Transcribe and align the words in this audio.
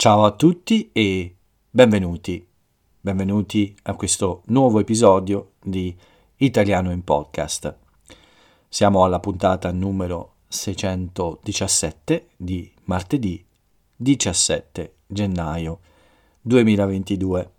Ciao 0.00 0.24
a 0.24 0.30
tutti 0.30 0.88
e 0.94 1.36
benvenuti, 1.68 2.42
benvenuti 3.02 3.76
a 3.82 3.94
questo 3.96 4.40
nuovo 4.46 4.80
episodio 4.80 5.50
di 5.62 5.94
Italiano 6.36 6.90
in 6.90 7.04
Podcast. 7.04 7.76
Siamo 8.66 9.04
alla 9.04 9.20
puntata 9.20 9.70
numero 9.72 10.36
617 10.48 12.28
di 12.34 12.72
martedì 12.84 13.44
17 13.94 14.94
gennaio 15.06 15.80
2022. 16.40 17.50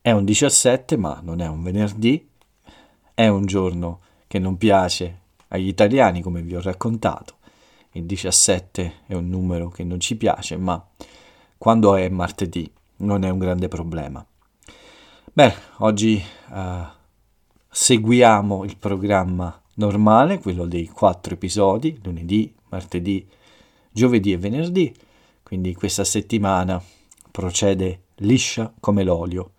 È 0.00 0.10
un 0.10 0.24
17 0.24 0.96
ma 0.96 1.20
non 1.22 1.40
è 1.40 1.46
un 1.46 1.62
venerdì, 1.62 2.28
è 3.14 3.28
un 3.28 3.46
giorno 3.46 4.00
che 4.26 4.40
non 4.40 4.58
piace 4.58 5.20
agli 5.46 5.68
italiani 5.68 6.20
come 6.20 6.42
vi 6.42 6.56
ho 6.56 6.60
raccontato. 6.60 7.36
Il 7.92 8.06
17 8.06 9.02
è 9.06 9.14
un 9.14 9.28
numero 9.28 9.68
che 9.68 9.84
non 9.84 10.00
ci 10.00 10.16
piace, 10.16 10.56
ma 10.56 10.84
quando 11.60 11.94
è 11.94 12.08
martedì 12.08 12.72
non 13.00 13.22
è 13.22 13.28
un 13.28 13.36
grande 13.36 13.68
problema. 13.68 14.24
Beh, 15.30 15.54
oggi 15.80 16.18
uh, 16.48 16.86
seguiamo 17.68 18.64
il 18.64 18.78
programma 18.78 19.60
normale, 19.74 20.38
quello 20.38 20.64
dei 20.64 20.88
quattro 20.88 21.34
episodi, 21.34 22.00
lunedì, 22.02 22.50
martedì, 22.70 23.28
giovedì 23.90 24.32
e 24.32 24.38
venerdì, 24.38 24.90
quindi 25.42 25.74
questa 25.74 26.02
settimana 26.02 26.82
procede 27.30 28.04
liscia 28.20 28.72
come 28.80 29.04
l'olio. 29.04 29.50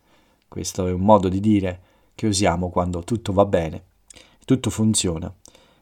Questo 0.47 0.87
è 0.87 0.91
un 0.91 1.01
modo 1.01 1.29
di 1.29 1.39
dire 1.39 1.81
che 2.15 2.25
usiamo 2.25 2.71
quando 2.71 3.03
tutto 3.03 3.31
va 3.31 3.45
bene, 3.45 3.83
tutto 4.43 4.71
funziona 4.71 5.31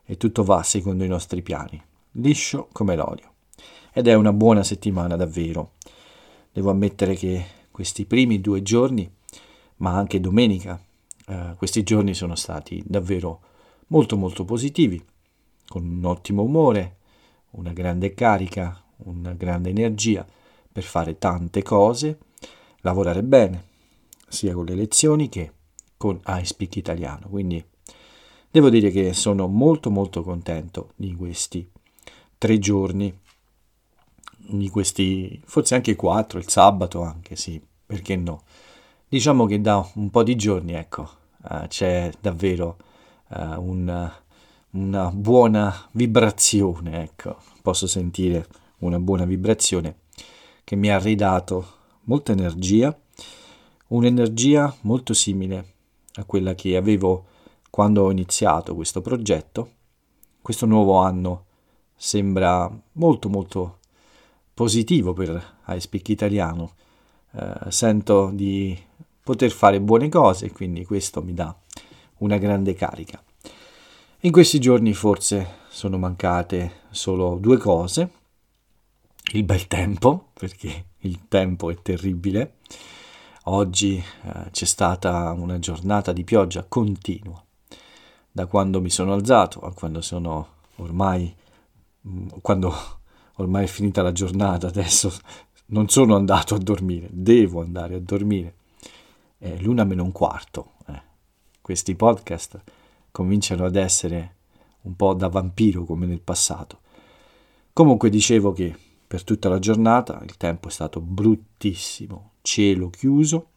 e 0.03 0.17
tutto 0.17 0.43
va 0.43 0.63
secondo 0.63 1.05
i 1.05 1.07
nostri 1.07 1.41
piani, 1.41 1.81
liscio 2.11 2.67
come 2.73 2.97
l'olio. 2.97 3.35
Ed 3.94 4.09
è 4.09 4.16
una 4.16 4.33
buona 4.33 4.63
settimana 4.63 5.16
davvero. 5.16 5.75
Devo 6.52 6.69
ammettere 6.72 7.16
che 7.16 7.45
questi 7.72 8.05
primi 8.05 8.42
due 8.42 8.61
giorni, 8.61 9.09
ma 9.78 9.95
anche 9.95 10.19
domenica, 10.19 10.81
eh, 11.28 11.53
questi 11.58 11.83
giorni 11.83 12.14
sono 12.14 12.36
stati 12.36 12.83
davvero 12.86 13.41
molto 13.88 14.17
molto 14.17 14.45
positivi, 14.45 15.03
con 15.67 15.83
un 15.86 16.06
ottimo 16.06 16.44
umore, 16.44 16.97
una 17.52 17.73
grande 17.73 18.14
carica, 18.14 18.83
una 18.97 19.33
grande 19.33 19.69
energia 19.69 20.28
per 20.72 20.83
fare 20.83 21.17
tante 21.17 21.64
cose, 21.64 22.17
lavorare 22.81 23.23
bene, 23.23 23.66
sia 24.28 24.53
con 24.53 24.66
le 24.66 24.75
lezioni 24.75 25.30
che 25.30 25.52
con 25.97 26.19
iSpeak 26.25 26.75
Italiano. 26.75 27.28
Quindi 27.30 27.63
Devo 28.52 28.72
dire 28.72 28.89
che 28.89 29.13
sono 29.13 29.47
molto 29.47 29.91
molto 29.91 30.23
contento 30.23 30.94
di 30.95 31.13
questi 31.13 31.69
tre 32.36 32.58
giorni, 32.58 33.16
di 34.47 34.69
questi 34.69 35.41
forse 35.45 35.75
anche 35.75 35.95
quattro, 35.95 36.39
il 36.39 36.49
sabato 36.49 37.01
anche, 37.01 37.35
sì, 37.35 37.61
perché 37.85 38.15
no. 38.15 38.43
Diciamo 39.07 39.45
che 39.45 39.59
da 39.61 39.87
un 39.95 40.09
po' 40.09 40.23
di 40.23 40.35
giorni, 40.35 40.73
ecco, 40.73 41.09
uh, 41.49 41.67
c'è 41.67 42.11
davvero 42.19 42.77
uh, 43.29 43.61
un, 43.61 44.11
una 44.71 45.11
buona 45.11 45.87
vibrazione, 45.91 47.03
ecco, 47.03 47.37
posso 47.61 47.87
sentire 47.87 48.47
una 48.79 48.99
buona 48.99 49.25
vibrazione 49.25 50.01
che 50.63 50.75
mi 50.75 50.89
ha 50.89 50.99
ridato 50.99 51.77
molta 52.03 52.31
energia, 52.31 52.95
un'energia 53.87 54.75
molto 54.81 55.13
simile 55.13 55.73
a 56.13 56.23
quella 56.23 56.53
che 56.53 56.75
avevo 56.75 57.25
quando 57.69 58.03
ho 58.03 58.11
iniziato 58.11 58.75
questo 58.75 59.01
progetto, 59.01 59.71
questo 60.41 60.65
nuovo 60.65 60.97
anno 60.97 61.45
sembra 61.95 62.71
molto 62.93 63.29
molto 63.29 63.78
positivo 64.59 65.13
per 65.13 65.41
iSpeak 65.67 66.09
Italiano. 66.09 66.73
Eh, 67.31 67.72
sento 67.72 68.29
di 68.34 68.78
poter 69.23 69.51
fare 69.51 69.79
buone 69.79 70.09
cose, 70.09 70.51
quindi 70.51 70.84
questo 70.84 71.23
mi 71.23 71.34
dà 71.34 71.57
una 72.17 72.38
grande 72.38 72.73
carica. 72.73 73.23
In 74.19 74.34
questi 74.34 74.59
giorni 74.59 74.94
forse 74.94 75.59
sono 75.69 75.97
mancate 75.97 76.81
solo 76.89 77.38
due 77.39 77.56
cose. 77.56 78.11
Il 79.31 79.45
bel 79.45 79.66
tempo, 79.67 80.31
perché 80.34 80.88
il 80.97 81.29
tempo 81.29 81.69
è 81.69 81.81
terribile. 81.81 82.55
Oggi 83.44 83.95
eh, 83.95 84.50
c'è 84.51 84.66
stata 84.66 85.31
una 85.31 85.57
giornata 85.59 86.11
di 86.11 86.25
pioggia 86.25 86.66
continua 86.67 87.41
da 88.29 88.45
quando 88.45 88.81
mi 88.81 88.89
sono 88.89 89.13
alzato 89.13 89.61
a 89.61 89.72
quando 89.73 90.01
sono 90.01 90.47
ormai, 90.75 91.34
mm, 92.05 92.28
quando 92.41 92.98
ormai 93.39 93.66
è 93.66 93.67
finita 93.67 94.01
la 94.01 94.11
giornata, 94.11 94.67
adesso 94.67 95.11
non 95.67 95.89
sono 95.89 96.16
andato 96.16 96.55
a 96.55 96.59
dormire, 96.59 97.07
devo 97.11 97.61
andare 97.61 97.95
a 97.95 98.00
dormire. 98.00 98.55
È 99.38 99.57
l'una 99.59 99.83
meno 99.83 100.03
un 100.03 100.11
quarto. 100.11 100.73
Eh. 100.88 101.01
Questi 101.61 101.95
podcast 101.95 102.61
cominciano 103.11 103.66
ad 103.66 103.75
essere 103.75 104.35
un 104.81 104.95
po' 104.95 105.13
da 105.13 105.29
vampiro 105.29 105.85
come 105.85 106.05
nel 106.05 106.22
passato. 106.22 106.79
Comunque 107.72 108.09
dicevo 108.09 108.51
che 108.51 108.75
per 109.07 109.23
tutta 109.23 109.49
la 109.49 109.59
giornata 109.59 110.19
il 110.23 110.35
tempo 110.38 110.67
è 110.67 110.72
stato 110.72 110.99
bruttissimo, 110.99 112.31
cielo 112.41 112.89
chiuso, 112.89 113.51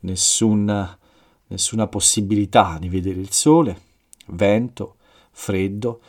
nessuna, 0.00 0.98
nessuna 1.46 1.86
possibilità 1.86 2.78
di 2.80 2.88
vedere 2.88 3.20
il 3.20 3.30
sole, 3.30 3.80
vento, 4.26 4.96
freddo. 5.30 6.00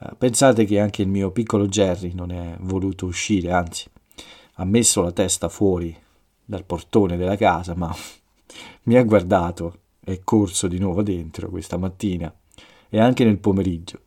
Eh, 0.00 0.14
pensate 0.16 0.64
che 0.64 0.78
anche 0.78 1.02
il 1.02 1.08
mio 1.08 1.30
piccolo 1.30 1.66
Jerry 1.66 2.12
non 2.14 2.30
è 2.30 2.56
voluto 2.60 3.06
uscire, 3.06 3.50
anzi 3.50 3.88
ha 4.54 4.64
messo 4.64 5.02
la 5.02 5.12
testa 5.12 5.48
fuori 5.48 5.96
dal 6.44 6.64
portone 6.64 7.16
della 7.16 7.36
casa, 7.36 7.74
ma 7.74 7.94
mi 8.84 8.96
ha 8.96 9.02
guardato 9.02 9.80
è 10.00 10.20
corso 10.24 10.68
di 10.68 10.78
nuovo 10.78 11.02
dentro 11.02 11.50
questa 11.50 11.76
mattina 11.76 12.34
e 12.88 12.98
anche 12.98 13.24
nel 13.24 13.38
pomeriggio. 13.38 14.00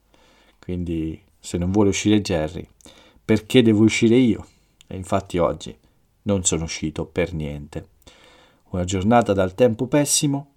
Quindi 0.60 1.22
se 1.40 1.58
non 1.58 1.72
vuole 1.72 1.90
uscire 1.90 2.22
Jerry, 2.22 2.68
perché 3.24 3.62
devo 3.62 3.84
uscire 3.84 4.16
io? 4.16 4.46
E 4.88 4.96
infatti 4.96 5.38
oggi 5.38 5.78
non 6.24 6.44
sono 6.44 6.64
uscito 6.64 7.06
per 7.06 7.34
niente. 7.34 7.90
Una 8.70 8.84
giornata 8.84 9.34
dal 9.34 9.54
tempo 9.54 9.86
pessimo, 9.88 10.54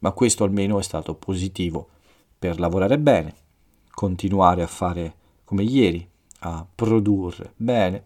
ma 0.00 0.10
questo 0.12 0.44
almeno 0.44 0.78
è 0.78 0.82
stato 0.82 1.14
positivo 1.14 1.88
per 2.38 2.58
lavorare 2.58 2.98
bene, 2.98 3.34
continuare 3.94 4.62
a 4.62 4.66
fare 4.66 5.14
come 5.44 5.62
ieri, 5.62 6.06
a 6.40 6.66
produrre 6.74 7.52
bene. 7.56 8.04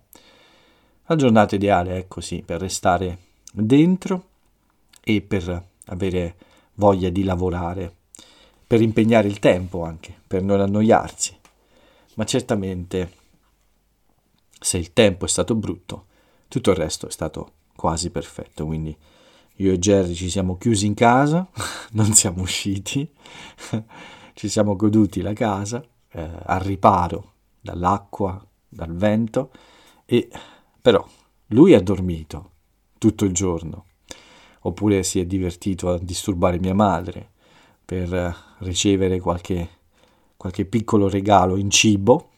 La 1.07 1.17
giornata 1.17 1.55
ideale 1.55 1.99
è 1.99 2.09
così, 2.09 2.43
per 2.45 2.61
restare 2.61 3.19
dentro 3.53 4.29
e 5.03 5.21
per 5.21 5.65
avere 5.87 6.37
voglia 6.75 7.09
di 7.09 7.23
lavorare, 7.23 7.95
per 8.67 8.81
impegnare 8.81 9.29
il 9.29 9.39
tempo 9.39 9.85
anche, 9.85 10.15
per 10.27 10.43
non 10.43 10.61
annoiarsi. 10.61 11.37
Ma 12.15 12.25
certamente 12.25 13.13
se 14.59 14.79
il 14.79 14.93
tempo 14.93 15.25
è 15.25 15.29
stato 15.29 15.55
brutto, 15.55 16.07
tutto 16.49 16.71
il 16.71 16.77
resto 16.77 17.07
è 17.07 17.11
stato 17.11 17.53
quasi 17.77 18.11
perfetto, 18.11 18.67
quindi 18.67 18.97
io 19.57 19.73
e 19.73 19.79
Jerry 19.79 20.15
ci 20.15 20.29
siamo 20.29 20.59
chiusi 20.59 20.87
in 20.87 20.95
casa, 20.95 21.47
non 21.93 22.13
siamo 22.13 22.43
usciti 22.43 23.09
ci 24.37 24.51
siamo 24.51 24.77
goduti 24.77 25.23
la 25.23 25.33
casa 25.33 25.83
eh, 26.11 26.31
al 26.45 26.61
riparo 26.61 27.33
dall'acqua, 27.59 28.47
dal 28.69 28.95
vento 28.95 29.51
e 30.05 30.29
però 30.83 31.03
lui 31.49 31.73
ha 31.73 31.81
dormito 31.81 32.51
tutto 32.99 33.25
il 33.25 33.33
giorno 33.33 33.87
oppure 34.61 35.03
si 35.05 35.21
è 35.21 35.25
divertito 35.25 35.89
a 35.89 35.99
disturbare 35.99 36.59
mia 36.59 36.75
madre 36.75 37.31
per 37.83 38.13
eh, 38.13 38.35
ricevere 38.59 39.21
qualche, 39.21 39.69
qualche 40.37 40.67
piccolo 40.67 41.09
regalo 41.09 41.57
in 41.57 41.71
cibo, 41.71 42.33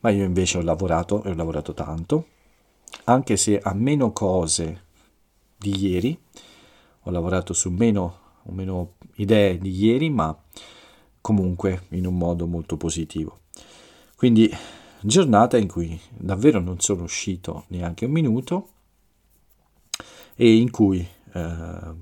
ma 0.00 0.10
io 0.10 0.24
invece 0.24 0.58
ho 0.58 0.62
lavorato 0.62 1.22
e 1.22 1.30
ho 1.30 1.34
lavorato 1.34 1.72
tanto, 1.72 2.26
anche 3.04 3.36
se 3.36 3.60
a 3.60 3.72
meno 3.74 4.10
cose 4.12 4.86
di 5.56 5.86
ieri, 5.86 6.18
ho 7.02 7.10
lavorato 7.12 7.52
su 7.52 7.70
meno, 7.70 8.18
meno 8.46 8.94
idee 9.16 9.58
di 9.58 9.70
ieri, 9.70 10.10
ma 10.10 10.36
comunque 11.22 11.84
in 11.90 12.06
un 12.06 12.18
modo 12.18 12.46
molto 12.46 12.76
positivo. 12.76 13.38
Quindi 14.14 14.54
giornata 15.00 15.56
in 15.56 15.68
cui 15.68 15.98
davvero 16.10 16.60
non 16.60 16.80
sono 16.80 17.04
uscito 17.04 17.64
neanche 17.68 18.04
un 18.04 18.12
minuto 18.12 18.68
e 20.34 20.56
in 20.56 20.70
cui 20.70 21.06
eh, 21.32 21.94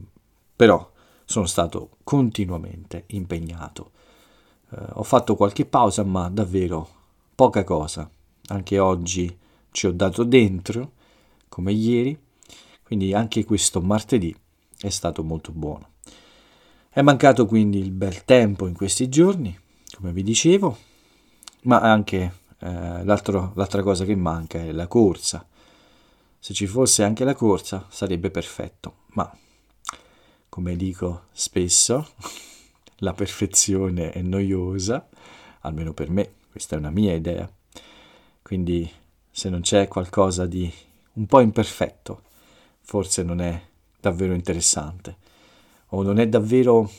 però 0.57 0.91
sono 1.25 1.47
stato 1.47 1.99
continuamente 2.03 3.05
impegnato. 3.09 3.93
Eh, 4.71 4.85
ho 4.95 5.03
fatto 5.03 5.37
qualche 5.37 5.65
pausa 5.65 6.03
ma 6.03 6.29
davvero 6.29 6.89
poca 7.35 7.63
cosa. 7.63 8.11
Anche 8.49 8.79
oggi 8.79 9.39
ci 9.71 9.87
ho 9.87 9.93
dato 9.93 10.25
dentro 10.25 10.93
come 11.49 11.73
ieri, 11.73 12.19
quindi 12.83 13.15
anche 13.15 13.45
questo 13.45 13.81
martedì 13.81 14.35
è 14.79 14.89
stato 14.89 15.23
molto 15.23 15.53
buono. 15.53 15.90
È 16.93 17.03
mancato 17.03 17.47
quindi 17.47 17.79
il 17.79 17.93
bel 17.93 18.25
tempo 18.25 18.67
in 18.67 18.75
questi 18.75 19.09
giorni, 19.09 19.57
come 19.95 20.11
vi 20.11 20.25
dicevo, 20.25 20.77
ma 21.63 21.79
anche 21.79 22.35
eh, 22.59 23.05
l'altra 23.05 23.83
cosa 23.85 24.05
che 24.05 24.17
manca 24.17 24.59
è 24.59 24.73
la 24.73 24.89
corsa. 24.89 25.47
Se 26.37 26.53
ci 26.53 26.67
fosse 26.67 27.05
anche 27.05 27.23
la 27.23 27.37
corsa 27.37 27.87
sarebbe 27.91 28.33
perfetto, 28.33 29.03
ma 29.13 29.33
come 30.49 30.75
dico 30.75 31.27
spesso, 31.31 32.09
la 32.99 33.13
perfezione 33.13 34.11
è 34.11 34.21
noiosa, 34.21 35.09
almeno 35.61 35.93
per 35.93 36.11
me, 36.11 36.33
questa 36.51 36.75
è 36.75 36.79
una 36.81 36.91
mia 36.91 37.15
idea. 37.15 37.49
Quindi 38.43 38.91
se 39.31 39.49
non 39.49 39.61
c'è 39.61 39.87
qualcosa 39.87 40.45
di 40.45 40.69
un 41.13 41.27
po' 41.27 41.39
imperfetto, 41.39 42.23
forse 42.81 43.23
non 43.23 43.41
è 43.41 43.63
davvero 44.01 44.35
interessante 44.35 45.29
o 45.91 46.03
non 46.03 46.19
è 46.19 46.29
davvero 46.29 46.91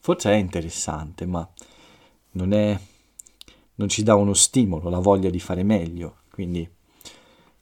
forse 0.00 0.30
è 0.30 0.36
interessante, 0.36 1.26
ma 1.26 1.48
non 2.32 2.52
è 2.52 2.78
non 3.80 3.88
ci 3.88 4.02
dà 4.02 4.14
uno 4.14 4.34
stimolo, 4.34 4.90
la 4.90 4.98
voglia 4.98 5.30
di 5.30 5.40
fare 5.40 5.62
meglio, 5.62 6.18
quindi 6.30 6.68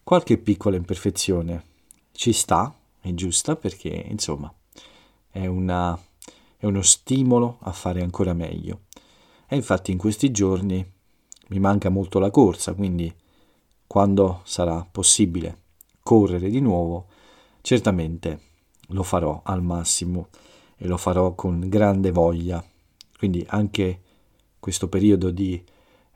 qualche 0.02 0.36
piccola 0.38 0.76
imperfezione 0.76 1.62
ci 2.12 2.32
sta, 2.32 2.74
è 3.00 3.12
giusta 3.12 3.54
perché 3.54 4.06
insomma 4.08 4.52
è, 5.30 5.46
una, 5.46 5.96
è 6.56 6.66
uno 6.66 6.82
stimolo 6.82 7.58
a 7.60 7.72
fare 7.72 8.02
ancora 8.02 8.32
meglio. 8.32 8.80
E 9.46 9.54
infatti 9.54 9.92
in 9.92 9.98
questi 9.98 10.32
giorni 10.32 10.84
mi 11.48 11.58
manca 11.60 11.88
molto 11.88 12.18
la 12.18 12.30
corsa, 12.30 12.74
quindi 12.74 13.14
quando 13.86 14.40
sarà 14.44 14.86
possibile 14.90 15.62
correre 16.02 16.50
di 16.50 16.60
nuovo, 16.60 17.06
certamente 17.60 18.40
lo 18.88 19.02
farò 19.02 19.40
al 19.44 19.62
massimo 19.62 20.28
e 20.76 20.86
lo 20.86 20.96
farò 20.96 21.34
con 21.34 21.68
grande 21.68 22.10
voglia. 22.10 22.64
Quindi 23.16 23.44
anche 23.48 24.00
questo 24.58 24.88
periodo 24.88 25.30
di, 25.30 25.62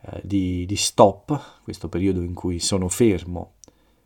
eh, 0.02 0.20
di, 0.22 0.64
di 0.66 0.76
stop, 0.76 1.62
questo 1.62 1.88
periodo 1.88 2.22
in 2.22 2.34
cui 2.34 2.60
sono 2.60 2.88
fermo 2.88 3.54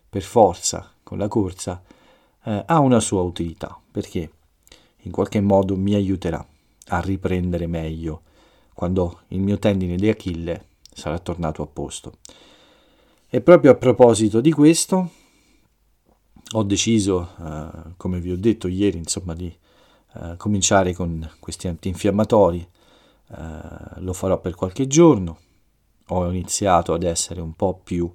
per 0.08 0.22
forza 0.22 0.92
con 1.02 1.18
la 1.18 1.28
corsa, 1.28 1.82
eh, 2.44 2.62
ha 2.66 2.78
una 2.78 3.00
sua 3.00 3.22
utilità, 3.22 3.78
perché 3.90 4.30
in 5.02 5.12
qualche 5.12 5.40
modo 5.40 5.76
mi 5.76 5.94
aiuterà 5.94 6.44
a 6.88 7.00
riprendere 7.00 7.66
meglio 7.66 8.22
quando 8.72 9.20
il 9.28 9.40
mio 9.40 9.58
tendine 9.58 9.96
di 9.96 10.08
Achille 10.08 10.66
sarà 10.92 11.18
tornato 11.18 11.62
a 11.62 11.66
posto. 11.66 12.14
E 13.28 13.40
proprio 13.40 13.72
a 13.72 13.74
proposito 13.74 14.40
di 14.40 14.52
questo, 14.52 15.10
ho 16.52 16.62
deciso, 16.62 17.30
eh, 17.40 17.94
come 17.96 18.20
vi 18.20 18.30
ho 18.30 18.36
detto 18.36 18.68
ieri, 18.68 18.98
insomma, 18.98 19.34
di 19.34 19.54
eh, 20.14 20.36
cominciare 20.36 20.92
con 20.92 21.28
questi 21.40 21.68
antinfiammatori. 21.68 22.66
Eh, 23.28 24.00
lo 24.00 24.12
farò 24.12 24.40
per 24.40 24.54
qualche 24.54 24.86
giorno. 24.86 25.38
Ho 26.08 26.30
iniziato 26.30 26.92
ad 26.92 27.02
essere 27.02 27.40
un 27.40 27.54
po' 27.54 27.80
più 27.82 28.12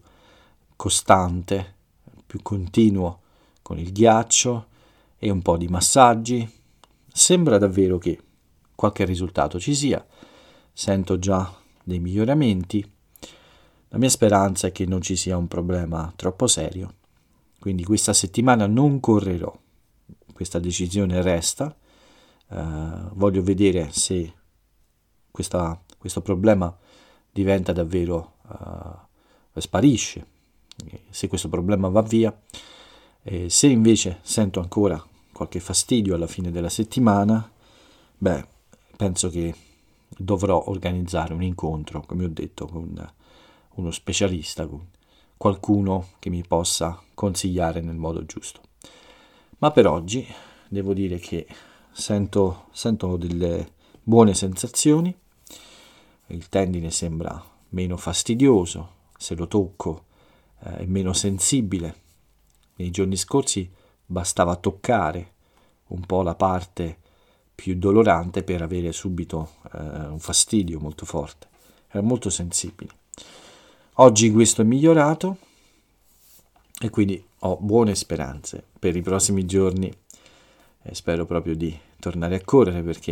costante, 0.75 1.75
più 2.25 2.41
continuo 2.41 3.19
con 3.61 3.77
il 3.77 3.91
ghiaccio 3.91 4.67
e 5.19 5.29
un 5.29 5.41
po' 5.41 5.57
di 5.57 5.67
massaggi. 5.67 6.49
Sembra 7.11 7.57
davvero 7.57 7.97
che 7.97 8.19
qualche 8.73 9.03
risultato 9.03 9.59
ci 9.59 9.75
sia. 9.75 10.03
Sento 10.71 11.19
già 11.19 11.53
dei 11.83 11.99
miglioramenti. 11.99 12.89
La 13.89 13.97
mia 13.97 14.09
speranza 14.09 14.67
è 14.67 14.71
che 14.71 14.85
non 14.85 15.01
ci 15.01 15.17
sia 15.17 15.35
un 15.35 15.47
problema 15.47 16.11
troppo 16.15 16.47
serio. 16.47 16.93
Quindi 17.61 17.83
questa 17.83 18.11
settimana 18.11 18.65
non 18.65 18.99
correrò. 18.99 19.55
Questa 20.33 20.57
decisione 20.57 21.21
resta. 21.21 21.77
Uh, 22.47 23.13
voglio 23.13 23.43
vedere 23.43 23.91
se 23.91 24.33
questa, 25.29 25.79
questo 25.95 26.21
problema 26.21 26.75
diventa 27.31 27.71
davvero 27.71 28.37
uh, 28.47 29.59
sparisce, 29.59 30.25
se 31.11 31.27
questo 31.27 31.49
problema 31.49 31.87
va 31.87 32.01
via. 32.01 32.35
E 33.21 33.47
se 33.51 33.67
invece 33.67 34.21
sento 34.23 34.59
ancora 34.59 34.99
qualche 35.31 35.59
fastidio 35.59 36.15
alla 36.15 36.25
fine 36.25 36.49
della 36.49 36.67
settimana, 36.67 37.47
beh, 38.17 38.47
penso 38.97 39.29
che 39.29 39.53
dovrò 40.07 40.63
organizzare 40.67 41.35
un 41.35 41.43
incontro, 41.43 42.01
come 42.01 42.25
ho 42.25 42.29
detto, 42.29 42.65
con 42.65 43.13
uno 43.75 43.91
specialista, 43.91 44.65
con 44.65 44.83
qualcuno 45.41 46.09
che 46.19 46.29
mi 46.29 46.45
possa 46.47 47.01
consigliare 47.15 47.81
nel 47.81 47.95
modo 47.95 48.23
giusto. 48.25 48.61
Ma 49.57 49.71
per 49.71 49.87
oggi 49.87 50.23
devo 50.69 50.93
dire 50.93 51.17
che 51.17 51.47
sento, 51.91 52.67
sento 52.71 53.17
delle 53.17 53.71
buone 54.03 54.35
sensazioni, 54.35 55.11
il 56.27 56.47
tendine 56.47 56.91
sembra 56.91 57.43
meno 57.69 57.97
fastidioso, 57.97 58.89
se 59.17 59.33
lo 59.33 59.47
tocco 59.47 60.05
eh, 60.59 60.77
è 60.77 60.85
meno 60.85 61.11
sensibile. 61.11 61.95
Nei 62.75 62.91
giorni 62.91 63.15
scorsi 63.15 63.67
bastava 64.05 64.55
toccare 64.57 65.33
un 65.87 66.05
po' 66.05 66.21
la 66.21 66.35
parte 66.35 66.99
più 67.55 67.75
dolorante 67.79 68.43
per 68.43 68.61
avere 68.61 68.91
subito 68.91 69.53
eh, 69.73 69.79
un 69.79 70.19
fastidio 70.19 70.79
molto 70.79 71.03
forte. 71.03 71.47
Era 71.87 72.03
molto 72.03 72.29
sensibile. 72.29 72.91
Oggi 73.95 74.31
questo 74.31 74.61
è 74.61 74.65
migliorato 74.65 75.37
e 76.79 76.89
quindi 76.89 77.21
ho 77.39 77.57
buone 77.57 77.93
speranze 77.93 78.63
per 78.79 78.95
i 78.95 79.01
prossimi 79.01 79.45
giorni 79.45 79.93
e 80.81 80.95
spero 80.95 81.25
proprio 81.25 81.57
di 81.57 81.77
tornare 81.99 82.35
a 82.35 82.41
correre 82.41 82.83
perché 82.83 83.11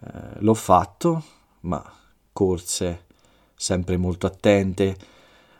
eh, 0.00 0.10
l'ho 0.38 0.54
fatto, 0.54 1.22
ma 1.60 1.84
corse 2.32 3.04
sempre 3.54 3.98
molto 3.98 4.26
attente, 4.26 4.96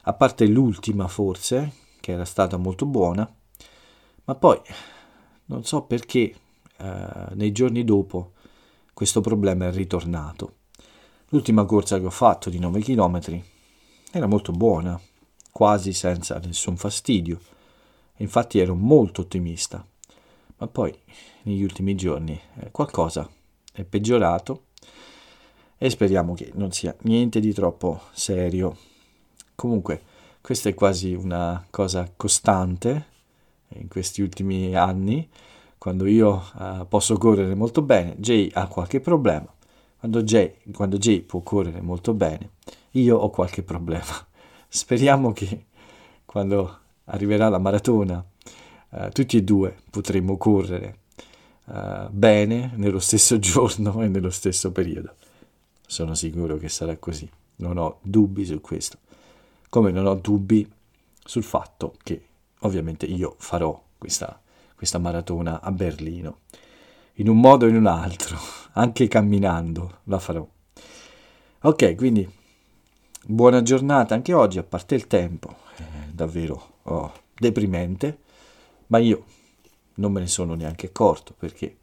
a 0.00 0.14
parte 0.14 0.46
l'ultima 0.46 1.08
forse, 1.08 1.72
che 2.00 2.12
era 2.12 2.24
stata 2.24 2.56
molto 2.56 2.86
buona, 2.86 3.30
ma 4.24 4.34
poi 4.34 4.58
non 5.44 5.62
so 5.64 5.82
perché 5.82 6.34
eh, 6.78 7.04
nei 7.34 7.52
giorni 7.52 7.84
dopo 7.84 8.32
questo 8.94 9.20
problema 9.20 9.66
è 9.66 9.72
ritornato. 9.72 10.54
L'ultima 11.28 11.66
corsa 11.66 12.00
che 12.00 12.06
ho 12.06 12.10
fatto 12.10 12.48
di 12.48 12.58
9 12.58 12.80
km 12.80 13.50
era 14.14 14.26
molto 14.26 14.52
buona, 14.52 15.00
quasi 15.50 15.94
senza 15.94 16.38
nessun 16.38 16.76
fastidio. 16.76 17.40
Infatti 18.16 18.58
ero 18.58 18.74
molto 18.74 19.22
ottimista. 19.22 19.84
Ma 20.58 20.66
poi 20.66 20.96
negli 21.44 21.62
ultimi 21.62 21.94
giorni 21.94 22.38
eh, 22.60 22.70
qualcosa 22.70 23.28
è 23.72 23.84
peggiorato 23.84 24.66
e 25.78 25.88
speriamo 25.88 26.34
che 26.34 26.52
non 26.54 26.72
sia 26.72 26.94
niente 27.00 27.40
di 27.40 27.54
troppo 27.54 28.02
serio. 28.12 28.76
Comunque, 29.54 30.02
questa 30.42 30.68
è 30.68 30.74
quasi 30.74 31.14
una 31.14 31.64
cosa 31.70 32.12
costante 32.14 33.06
in 33.68 33.88
questi 33.88 34.20
ultimi 34.20 34.76
anni. 34.76 35.26
Quando 35.78 36.06
io 36.06 36.44
uh, 36.54 36.86
posso 36.86 37.16
correre 37.16 37.54
molto 37.54 37.80
bene, 37.80 38.14
Jay 38.18 38.50
ha 38.52 38.66
qualche 38.66 39.00
problema. 39.00 39.52
Quando 40.02 40.24
Jay, 40.24 40.56
quando 40.72 40.98
Jay 40.98 41.20
può 41.20 41.42
correre 41.42 41.80
molto 41.80 42.12
bene, 42.12 42.54
io 42.92 43.18
ho 43.18 43.30
qualche 43.30 43.62
problema. 43.62 44.26
Speriamo 44.66 45.32
che 45.32 45.66
quando 46.24 46.78
arriverà 47.04 47.48
la 47.48 47.58
maratona 47.58 48.24
uh, 48.88 49.10
tutti 49.10 49.36
e 49.36 49.44
due 49.44 49.76
potremo 49.90 50.36
correre 50.36 50.98
uh, 51.66 52.08
bene 52.10 52.72
nello 52.74 52.98
stesso 52.98 53.38
giorno 53.38 54.02
e 54.02 54.08
nello 54.08 54.30
stesso 54.30 54.72
periodo. 54.72 55.14
Sono 55.86 56.16
sicuro 56.16 56.56
che 56.56 56.68
sarà 56.68 56.96
così, 56.96 57.30
non 57.58 57.78
ho 57.78 58.00
dubbi 58.02 58.44
su 58.44 58.60
questo. 58.60 58.98
Come 59.68 59.92
non 59.92 60.06
ho 60.06 60.14
dubbi 60.14 60.68
sul 61.24 61.44
fatto 61.44 61.94
che 62.02 62.24
ovviamente 62.62 63.06
io 63.06 63.36
farò 63.38 63.80
questa, 63.98 64.42
questa 64.74 64.98
maratona 64.98 65.60
a 65.60 65.70
Berlino. 65.70 66.38
In 67.16 67.28
un 67.28 67.38
modo 67.38 67.66
o 67.66 67.68
in 67.68 67.76
un 67.76 67.86
altro, 67.86 68.38
anche 68.72 69.08
camminando, 69.08 69.98
la 70.04 70.18
farò. 70.18 70.46
Ok, 71.64 71.94
quindi 71.94 72.28
buona 73.24 73.62
giornata 73.62 74.14
anche 74.14 74.32
oggi, 74.32 74.58
a 74.58 74.62
parte 74.62 74.94
il 74.94 75.06
tempo, 75.06 75.56
è 75.76 75.82
davvero 76.10 76.78
oh, 76.84 77.12
deprimente, 77.34 78.18
ma 78.88 78.98
io 78.98 79.24
non 79.94 80.12
me 80.12 80.20
ne 80.20 80.26
sono 80.26 80.54
neanche 80.54 80.86
accorto 80.86 81.34
perché 81.38 81.76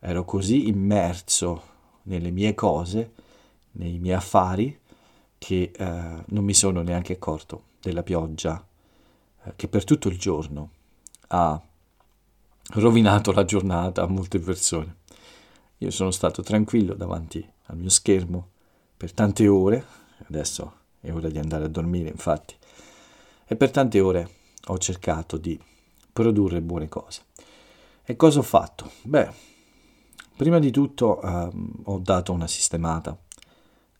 ero 0.00 0.24
così 0.24 0.68
immerso 0.68 1.62
nelle 2.02 2.30
mie 2.30 2.54
cose, 2.54 3.12
nei 3.72 3.98
miei 3.98 4.16
affari, 4.16 4.78
che 5.38 5.70
eh, 5.74 5.84
non 6.26 6.44
mi 6.44 6.54
sono 6.54 6.82
neanche 6.82 7.14
accorto 7.14 7.64
della 7.80 8.02
pioggia 8.02 8.62
eh, 9.44 9.52
che 9.56 9.68
per 9.68 9.84
tutto 9.84 10.08
il 10.08 10.18
giorno 10.18 10.70
ha 11.28 11.60
rovinato 12.74 13.32
la 13.32 13.44
giornata 13.44 14.02
a 14.02 14.06
molte 14.06 14.38
persone. 14.38 14.96
Io 15.78 15.90
sono 15.90 16.10
stato 16.10 16.42
tranquillo 16.42 16.94
davanti 16.94 17.46
al 17.66 17.76
mio 17.76 17.88
schermo 17.88 18.48
per 18.96 19.12
tante 19.12 19.48
ore, 19.48 19.84
adesso 20.28 20.74
è 21.00 21.10
ora 21.10 21.28
di 21.28 21.38
andare 21.38 21.64
a 21.64 21.68
dormire 21.68 22.10
infatti, 22.10 22.54
e 23.46 23.56
per 23.56 23.70
tante 23.70 23.98
ore 24.00 24.30
ho 24.66 24.78
cercato 24.78 25.36
di 25.36 25.58
produrre 26.12 26.60
buone 26.60 26.88
cose. 26.88 27.22
E 28.04 28.16
cosa 28.16 28.40
ho 28.40 28.42
fatto? 28.42 28.90
Beh, 29.02 29.30
prima 30.36 30.58
di 30.58 30.70
tutto 30.70 31.20
eh, 31.22 31.50
ho 31.84 31.98
dato 31.98 32.32
una 32.32 32.46
sistemata 32.46 33.16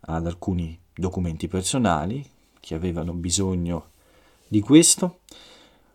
ad 0.00 0.26
alcuni 0.26 0.78
documenti 0.92 1.48
personali 1.48 2.28
che 2.60 2.74
avevano 2.74 3.12
bisogno 3.12 3.90
di 4.46 4.60
questo. 4.60 5.20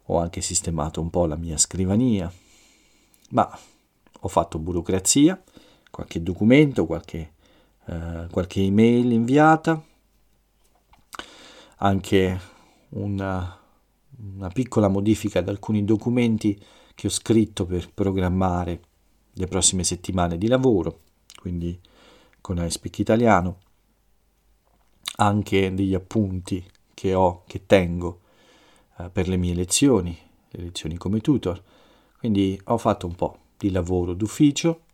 ho 0.08 0.20
anche 0.20 0.42
sistemato 0.42 1.02
un 1.02 1.10
po' 1.10 1.26
la 1.26 1.36
mia 1.36 1.58
scrivania, 1.58 2.32
ma 3.32 3.60
ho 4.22 4.28
fatto 4.28 4.60
burocrazia, 4.60 5.42
qualche 5.92 6.22
documento, 6.22 6.86
qualche, 6.86 7.34
eh, 7.86 8.28
qualche 8.30 8.62
email 8.62 9.12
inviata, 9.12 9.84
anche 11.78 12.40
una, 12.90 13.60
una 14.18 14.48
piccola 14.50 14.88
modifica 14.88 15.40
ad 15.40 15.50
alcuni 15.50 15.84
documenti 15.84 16.60
che 16.94 17.08
ho 17.08 17.12
scritto 17.12 17.66
per 17.66 17.92
programmare 17.94 18.82
le 19.34 19.48
prossime 19.48 19.84
settimane 19.84 20.38
di 20.38 20.48
lavoro, 20.48 21.02
quindi 21.40 21.78
con 22.40 22.64
iSpeak 22.64 23.00
Italiano, 23.00 23.58
anche 25.18 25.74
degli 25.74 25.94
appunti 25.94 26.64
che 26.94 27.14
ho, 27.14 27.44
che 27.46 27.66
tengo 27.66 28.22
eh, 28.98 29.10
per 29.10 29.28
le 29.28 29.38
mie 29.38 29.54
lezioni, 29.54 30.18
le 30.50 30.64
lezioni 30.64 30.98
come 30.98 31.20
tutor. 31.20 31.62
Quindi 32.26 32.60
ho 32.66 32.80
fatto 32.80 33.06
un 33.06 33.14
po' 33.14 33.38
di 33.56 33.70
lavoro 33.70 34.14
d'ufficio 34.14 34.86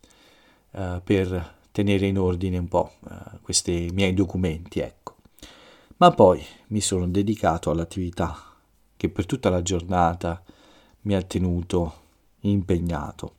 eh, 0.71 0.99
per 1.01 1.59
tenere 1.71 2.05
in 2.05 2.19
ordine 2.19 2.57
un 2.57 2.67
po' 2.67 2.95
eh, 3.09 3.39
questi 3.41 3.89
miei 3.93 4.13
documenti, 4.13 4.81
ecco. 4.81 5.15
Ma 5.95 6.11
poi 6.11 6.43
mi 6.67 6.81
sono 6.81 7.07
dedicato 7.07 7.71
all'attività 7.71 8.37
che 8.97 9.07
per 9.07 9.25
tutta 9.25 9.49
la 9.49 9.61
giornata 9.61 10.43
mi 11.03 11.15
ha 11.15 11.21
tenuto 11.21 11.93
impegnato. 12.41 13.35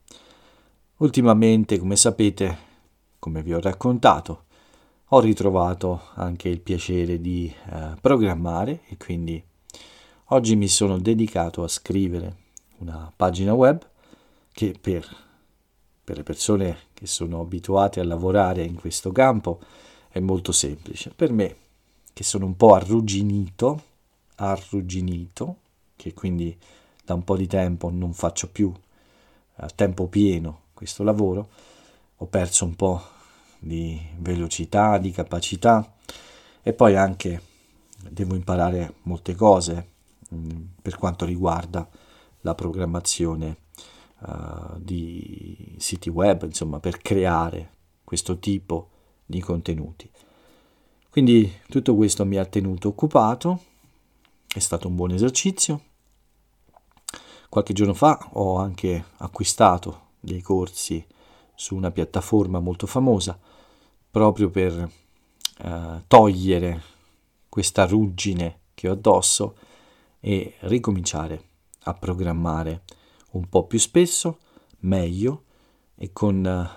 Ultimamente, 0.97 1.79
come 1.79 1.97
sapete, 1.97 2.57
come 3.19 3.43
vi 3.43 3.53
ho 3.53 3.61
raccontato, 3.61 4.45
ho 5.09 5.21
ritrovato 5.21 6.01
anche 6.15 6.49
il 6.49 6.61
piacere 6.61 7.21
di 7.21 7.55
eh, 7.71 7.95
programmare 8.01 8.85
e 8.89 8.97
quindi 8.97 9.45
oggi 10.29 10.57
mi 10.57 10.69
sono 10.69 10.97
dedicato 10.97 11.63
a 11.63 11.69
scrivere 11.69 12.41
una 12.83 13.13
pagina 13.15 13.55
web 13.55 13.81
che 14.53 14.75
per, 14.79 15.07
per 16.05 16.17
le 16.17 16.23
persone 16.23 16.79
che 16.93 17.07
sono 17.07 17.41
abituate 17.41 18.01
a 18.01 18.05
lavorare 18.05 18.65
in 18.65 18.75
questo 18.75 19.13
campo 19.13 19.61
è 20.09 20.21
molto 20.21 20.53
semplice. 20.53 21.11
Per 21.15 21.33
me, 21.33 21.57
che 22.13 22.25
sono 22.25 22.45
un 22.45 22.57
po' 22.57 22.75
arrugginito, 22.75 23.83
arrugginito, 24.37 25.57
che 25.97 26.13
quindi 26.13 26.57
da 27.05 27.15
un 27.15 27.25
po' 27.25 27.37
di 27.37 27.47
tempo 27.47 27.91
non 27.91 28.13
faccio 28.13 28.49
più 28.49 28.73
a 29.57 29.71
tempo 29.75 30.07
pieno 30.09 30.61
questo 30.75 31.03
lavoro, 31.03 31.49
ho 32.17 32.27
perso 32.27 32.65
un 32.65 32.75
po' 32.75 33.01
di 33.59 34.01
velocità, 34.19 34.99
di 34.99 35.13
capacità 35.13 35.95
e 36.63 36.73
poi 36.73 36.97
anche 36.97 37.41
devo 38.11 38.35
imparare 38.35 38.95
molte 39.03 39.37
cose 39.37 39.89
mh, 40.29 40.37
mm, 40.37 40.63
per 40.83 40.97
quanto 40.97 41.25
riguarda 41.25 41.89
la 42.43 42.55
programmazione 42.55 43.57
uh, 44.21 44.79
di 44.79 45.75
siti 45.79 46.09
web, 46.09 46.45
insomma, 46.45 46.79
per 46.79 46.99
creare 46.99 47.75
questo 48.05 48.39
tipo 48.39 48.91
di 49.25 49.41
contenuti. 49.41 50.11
Quindi 51.11 51.61
tutto 51.69 51.95
questo 51.95 52.25
mi 52.25 52.37
ha 52.37 52.45
tenuto 52.45 52.89
occupato, 52.89 53.61
è 54.55 54.59
stato 54.59 54.89
un 54.89 54.95
buon 54.95 55.11
esercizio. 55.11 55.81
Qualche 57.49 57.75
giorno 57.75 57.95
fa 57.95 58.31
ho 58.33 58.57
anche 58.57 59.05
acquistato 59.19 60.11
dei 60.21 60.41
corsi 60.41 61.05
su 61.55 61.77
una 61.77 61.91
piattaforma 61.91 62.61
molto 62.61 62.87
famosa 62.87 63.39
proprio 64.11 64.51
per 64.51 64.91
eh, 65.59 66.03
togliere 66.07 66.83
questa 67.49 67.87
ruggine 67.87 68.61
che 68.75 68.89
ho 68.89 68.93
addosso 68.93 69.57
e 70.21 70.55
ricominciare 70.61 71.51
a 71.85 71.95
programmare 71.95 72.83
un 73.33 73.49
po' 73.49 73.67
più 73.67 73.79
spesso, 73.79 74.39
meglio 74.81 75.45
e 75.97 76.13
con, 76.13 76.71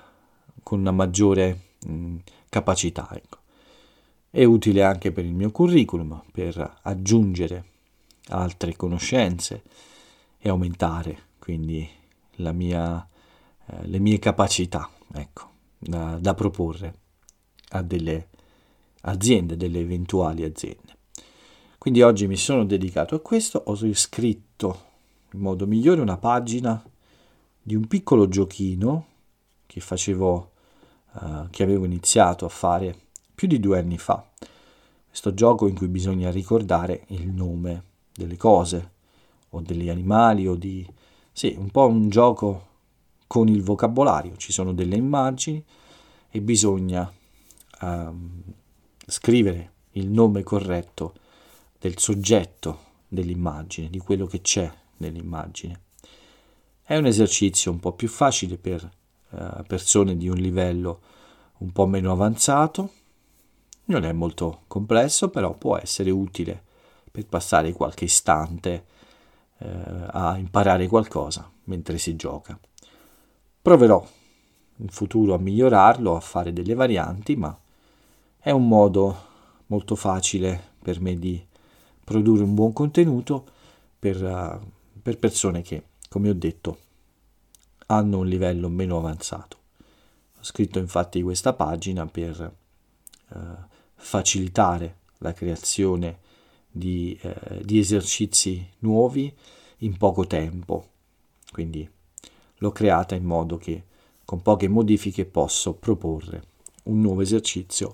con 0.63 0.79
una 0.79 0.91
maggiore 0.91 1.59
mh, 1.85 1.93
mm, 1.93 2.17
capacità. 2.49 3.09
Ecco. 3.11 3.37
È 4.29 4.43
utile 4.43 4.83
anche 4.83 5.11
per 5.11 5.25
il 5.25 5.33
mio 5.33 5.51
curriculum, 5.51 6.21
per 6.31 6.79
aggiungere 6.81 7.65
altre 8.27 8.75
conoscenze 8.75 9.63
e 10.37 10.49
aumentare 10.49 11.33
quindi 11.45 11.87
mia, 12.37 13.07
eh, 13.67 13.87
le 13.87 13.99
mie 13.99 14.17
capacità 14.17 14.89
ecco, 15.13 15.49
da, 15.77 16.17
da 16.19 16.33
proporre 16.33 16.95
a 17.69 17.83
delle 17.83 18.29
aziende, 19.01 19.55
delle 19.55 19.79
eventuali 19.79 20.43
aziende. 20.43 20.97
Quindi 21.77 22.01
oggi 22.01 22.25
mi 22.25 22.35
sono 22.35 22.65
dedicato 22.65 23.13
a 23.13 23.19
questo, 23.19 23.61
ho 23.63 23.75
scritto 23.93 24.93
in 25.35 25.41
modo 25.41 25.67
migliore 25.67 26.01
una 26.01 26.17
pagina 26.17 26.81
di 27.61 27.75
un 27.75 27.87
piccolo 27.87 28.27
giochino 28.27 29.05
che 29.65 29.81
facevo, 29.81 30.51
uh, 31.13 31.49
che 31.49 31.63
avevo 31.63 31.85
iniziato 31.85 32.45
a 32.45 32.49
fare 32.49 32.95
più 33.35 33.47
di 33.47 33.59
due 33.59 33.77
anni 33.77 33.97
fa. 33.97 34.25
Questo 35.07 35.33
gioco 35.33 35.67
in 35.67 35.75
cui 35.75 35.87
bisogna 35.87 36.31
ricordare 36.31 37.03
il 37.07 37.27
nome 37.27 37.83
delle 38.13 38.37
cose 38.37 38.91
o 39.49 39.61
degli 39.61 39.89
animali 39.89 40.47
o 40.47 40.55
di... 40.55 40.87
Sì, 41.31 41.53
un 41.57 41.69
po' 41.69 41.87
un 41.87 42.09
gioco 42.09 42.67
con 43.27 43.49
il 43.49 43.61
vocabolario, 43.61 44.37
ci 44.37 44.53
sono 44.53 44.73
delle 44.73 44.95
immagini 44.95 45.63
e 46.29 46.41
bisogna 46.41 47.11
um, 47.81 48.41
scrivere 49.05 49.71
il 49.91 50.09
nome 50.09 50.43
corretto 50.43 51.13
del 51.79 51.97
soggetto 51.97 52.79
dell'immagine, 53.07 53.89
di 53.89 53.99
quello 53.99 54.25
che 54.27 54.41
c'è 54.41 54.71
nell'immagine. 54.97 55.81
È 56.83 56.95
un 56.95 57.05
esercizio 57.05 57.71
un 57.71 57.79
po' 57.79 57.93
più 57.93 58.07
facile 58.07 58.57
per 58.57 58.87
uh, 59.29 59.63
persone 59.65 60.15
di 60.17 60.27
un 60.29 60.37
livello 60.37 61.01
un 61.57 61.71
po' 61.71 61.87
meno 61.87 62.11
avanzato, 62.11 62.91
non 63.85 64.03
è 64.03 64.11
molto 64.11 64.61
complesso, 64.67 65.29
però 65.29 65.53
può 65.53 65.77
essere 65.77 66.11
utile 66.11 66.63
per 67.11 67.25
passare 67.27 67.71
qualche 67.71 68.05
istante 68.05 68.85
uh, 69.57 69.67
a 70.11 70.37
imparare 70.37 70.87
qualcosa 70.87 71.49
mentre 71.65 71.97
si 71.97 72.15
gioca. 72.15 72.59
Proverò 73.61 74.05
in 74.77 74.89
futuro 74.89 75.33
a 75.33 75.39
migliorarlo, 75.39 76.15
a 76.15 76.19
fare 76.19 76.53
delle 76.53 76.73
varianti, 76.73 77.35
ma 77.35 77.57
è 78.37 78.51
un 78.51 78.67
modo 78.67 79.17
molto 79.67 79.95
facile 79.95 80.73
per 80.81 80.99
me 80.99 81.17
di 81.17 81.43
produrre 82.03 82.43
un 82.43 82.53
buon 82.53 82.73
contenuto 82.73 83.45
per, 83.97 84.21
uh, 84.21 84.71
per 85.05 85.19
persone 85.19 85.61
che, 85.61 85.83
come 86.09 86.29
ho 86.29 86.33
detto, 86.33 86.79
hanno 87.85 88.17
un 88.17 88.25
livello 88.25 88.69
meno 88.69 88.97
avanzato. 88.97 89.57
Ho 90.39 90.43
scritto 90.43 90.79
infatti 90.79 91.21
questa 91.21 91.53
pagina 91.53 92.07
per 92.07 92.55
uh, 93.27 93.37
facilitare 93.93 94.97
la 95.19 95.31
creazione 95.31 96.17
di, 96.71 97.15
uh, 97.21 97.63
di 97.63 97.77
esercizi 97.77 98.67
nuovi 98.79 99.31
in 99.79 99.95
poco 99.95 100.25
tempo. 100.25 100.89
Quindi 101.51 101.87
l'ho 102.55 102.71
creata 102.71 103.13
in 103.13 103.25
modo 103.25 103.57
che 103.57 103.83
con 104.25 104.41
poche 104.41 104.67
modifiche 104.67 105.25
posso 105.25 105.75
proporre 105.75 106.47
un 106.85 106.99
nuovo 106.99 107.21
esercizio 107.21 107.93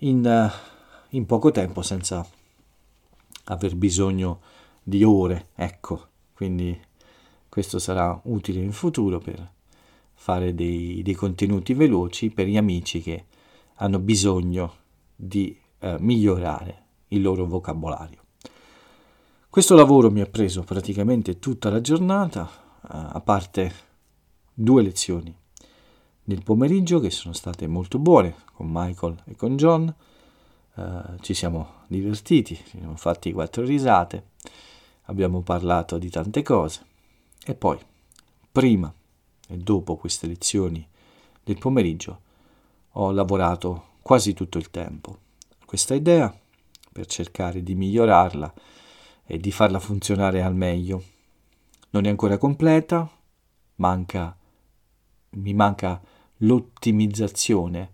in, 0.00 0.22
uh, 0.22 1.16
in 1.16 1.24
poco 1.24 1.50
tempo 1.50 1.80
senza 1.80 2.28
aver 3.44 3.74
bisogno 3.74 4.40
di 4.82 5.02
ore, 5.02 5.48
ecco, 5.54 6.08
quindi 6.40 6.74
questo 7.50 7.78
sarà 7.78 8.18
utile 8.24 8.62
in 8.62 8.72
futuro 8.72 9.18
per 9.18 9.46
fare 10.14 10.54
dei, 10.54 11.02
dei 11.02 11.12
contenuti 11.12 11.74
veloci 11.74 12.30
per 12.30 12.46
gli 12.46 12.56
amici 12.56 13.02
che 13.02 13.26
hanno 13.74 13.98
bisogno 13.98 14.72
di 15.14 15.54
uh, 15.80 15.96
migliorare 15.98 16.84
il 17.08 17.20
loro 17.20 17.44
vocabolario. 17.44 18.22
Questo 19.50 19.74
lavoro 19.74 20.10
mi 20.10 20.22
ha 20.22 20.24
preso 20.24 20.62
praticamente 20.62 21.38
tutta 21.38 21.68
la 21.68 21.82
giornata, 21.82 22.44
uh, 22.44 22.86
a 22.88 23.20
parte 23.20 23.72
due 24.54 24.80
lezioni 24.80 25.36
nel 26.24 26.42
pomeriggio 26.42 27.00
che 27.00 27.10
sono 27.10 27.34
state 27.34 27.66
molto 27.66 27.98
buone 27.98 28.34
con 28.54 28.66
Michael 28.70 29.24
e 29.26 29.36
con 29.36 29.58
John. 29.58 29.94
Uh, 30.72 31.18
ci 31.20 31.34
siamo 31.34 31.82
divertiti, 31.86 32.54
ci 32.54 32.78
siamo 32.78 32.96
fatti 32.96 33.30
quattro 33.30 33.62
risate, 33.62 34.28
abbiamo 35.10 35.40
parlato 35.42 35.98
di 35.98 36.08
tante 36.08 36.42
cose 36.42 36.86
e 37.44 37.54
poi 37.54 37.78
prima 38.50 38.92
e 39.48 39.56
dopo 39.56 39.96
queste 39.96 40.28
lezioni 40.28 40.86
del 41.42 41.58
pomeriggio 41.58 42.20
ho 42.92 43.10
lavorato 43.10 43.88
quasi 44.02 44.34
tutto 44.34 44.56
il 44.56 44.70
tempo 44.70 45.18
a 45.58 45.64
questa 45.64 45.94
idea 45.94 46.32
per 46.92 47.06
cercare 47.06 47.62
di 47.62 47.74
migliorarla 47.74 48.54
e 49.26 49.38
di 49.38 49.52
farla 49.52 49.78
funzionare 49.78 50.42
al 50.42 50.54
meglio. 50.54 51.04
Non 51.90 52.04
è 52.04 52.08
ancora 52.08 52.36
completa, 52.36 53.08
manca, 53.76 54.36
mi 55.30 55.54
manca 55.54 56.00
l'ottimizzazione 56.38 57.92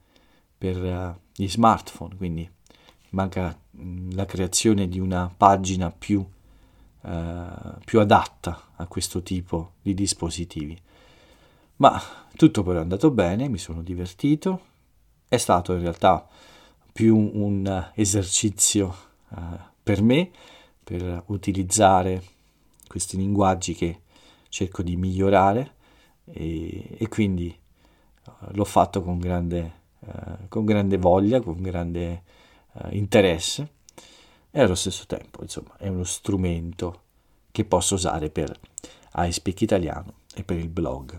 per 0.56 0.82
uh, 0.82 1.14
gli 1.34 1.48
smartphone, 1.48 2.16
quindi 2.16 2.50
manca 3.10 3.58
mm, 3.76 4.12
la 4.12 4.24
creazione 4.24 4.88
di 4.88 4.98
una 4.98 5.32
pagina 5.34 5.90
più 5.90 6.20
eh, 6.20 6.35
più 7.84 8.00
adatta 8.00 8.70
a 8.76 8.86
questo 8.86 9.22
tipo 9.22 9.74
di 9.80 9.94
dispositivi. 9.94 10.76
Ma 11.76 12.00
tutto 12.34 12.62
però 12.62 12.78
è 12.78 12.82
andato 12.82 13.10
bene, 13.10 13.48
mi 13.48 13.58
sono 13.58 13.82
divertito, 13.82 14.60
è 15.28 15.36
stato 15.36 15.72
in 15.72 15.80
realtà 15.80 16.26
più 16.92 17.16
un 17.16 17.90
esercizio 17.94 18.94
eh, 19.30 19.36
per 19.82 20.02
me, 20.02 20.30
per 20.82 21.24
utilizzare 21.26 22.22
questi 22.88 23.16
linguaggi 23.16 23.74
che 23.74 24.00
cerco 24.48 24.82
di 24.82 24.96
migliorare 24.96 25.74
e, 26.24 26.96
e 26.96 27.08
quindi 27.08 27.54
uh, 28.24 28.30
l'ho 28.52 28.64
fatto 28.64 29.02
con 29.02 29.18
grande, 29.18 29.72
uh, 29.98 30.48
con 30.48 30.64
grande, 30.64 30.96
voglia, 30.96 31.40
con 31.40 31.60
grande 31.60 32.22
uh, 32.72 32.88
interesse 32.94 33.74
e 34.56 34.62
allo 34.62 34.74
stesso 34.74 35.04
tempo 35.06 35.42
insomma 35.42 35.76
è 35.76 35.86
uno 35.88 36.04
strumento 36.04 37.02
che 37.52 37.66
posso 37.66 37.96
usare 37.96 38.30
per 38.30 38.58
iSpeak 39.14 39.60
Italiano 39.60 40.14
e 40.34 40.44
per 40.44 40.56
il 40.56 40.70
blog. 40.70 41.18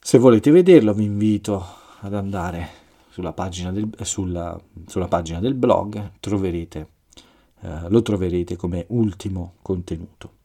Se 0.00 0.18
volete 0.18 0.50
vederlo 0.50 0.94
vi 0.94 1.04
invito 1.04 1.64
ad 2.00 2.12
andare 2.12 2.68
sulla 3.08 3.32
pagina 3.32 3.70
del, 3.70 3.88
sulla, 4.02 4.60
sulla 4.88 5.06
pagina 5.06 5.38
del 5.38 5.54
blog, 5.54 6.14
troverete, 6.18 6.88
eh, 7.60 7.88
lo 7.88 8.02
troverete 8.02 8.56
come 8.56 8.84
ultimo 8.88 9.54
contenuto, 9.62 10.38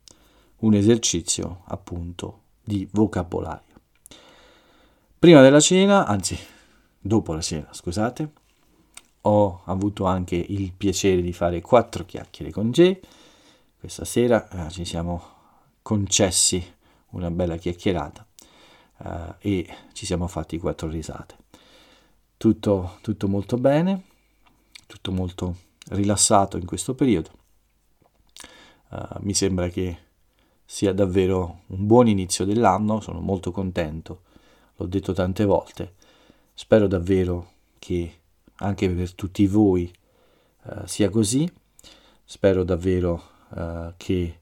un 0.57 0.75
esercizio 0.75 1.63
appunto 1.65 2.41
di 2.63 2.87
vocabolario. 2.91 3.75
Prima 5.17 5.41
della 5.41 5.59
cena, 5.59 6.05
anzi 6.05 6.37
dopo 6.99 7.33
la 7.33 7.41
cena, 7.41 7.69
scusate, 7.71 8.31
ho 9.27 9.61
avuto 9.65 10.05
anche 10.05 10.35
il 10.35 10.71
piacere 10.71 11.21
di 11.21 11.33
fare 11.33 11.61
quattro 11.61 12.05
chiacchiere 12.05 12.51
con 12.51 12.71
Jay. 12.71 12.97
Questa 13.77 14.05
sera 14.05 14.47
eh, 14.49 14.71
ci 14.71 14.85
siamo 14.85 15.35
concessi 15.81 16.75
una 17.09 17.29
bella 17.31 17.57
chiacchierata 17.57 18.25
uh, 18.97 19.33
e 19.39 19.67
ci 19.93 20.05
siamo 20.05 20.27
fatti 20.27 20.57
quattro 20.57 20.87
risate. 20.89 21.35
Tutto, 22.37 22.97
tutto 23.01 23.27
molto 23.27 23.57
bene, 23.57 24.03
tutto 24.85 25.11
molto 25.11 25.55
rilassato 25.89 26.57
in 26.57 26.65
questo 26.65 26.95
periodo. 26.95 27.29
Uh, 28.89 29.19
mi 29.19 29.33
sembra 29.33 29.67
che 29.69 29.97
sia 30.63 30.93
davvero 30.93 31.61
un 31.67 31.85
buon 31.85 32.07
inizio 32.07 32.45
dell'anno, 32.45 32.99
sono 33.01 33.19
molto 33.19 33.51
contento, 33.51 34.23
l'ho 34.75 34.85
detto 34.85 35.13
tante 35.13 35.45
volte, 35.45 35.95
spero 36.53 36.87
davvero 36.87 37.51
che 37.79 38.16
anche 38.57 38.89
per 38.89 39.13
tutti 39.13 39.45
voi 39.47 39.91
uh, 40.63 40.85
sia 40.85 41.09
così, 41.09 41.49
spero 42.23 42.63
davvero 42.63 43.21
uh, 43.49 43.93
che 43.97 44.39